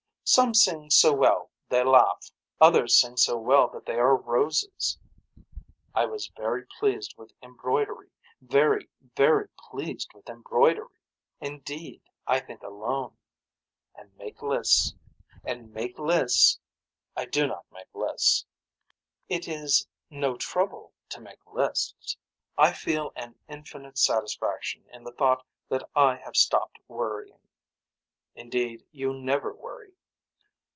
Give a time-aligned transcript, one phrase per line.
[0.23, 2.31] Some sing so well they laugh.
[2.61, 4.97] Others sing so well that they are roses.
[5.93, 8.87] I was very pleased with embroidery very
[9.17, 11.01] very pleased with embroidery.
[11.41, 11.73] Indeed.
[11.73, 13.17] Indeed I think alone.
[13.93, 14.95] And make lists.
[15.43, 16.61] And make lists.
[17.13, 18.45] I do not make lists.
[19.27, 22.15] It is no trouble to make lists.
[22.57, 27.41] I feel an infinite satisfaction in the thought that I have stopped worrying.
[28.35, 29.91] Indeed you never worry.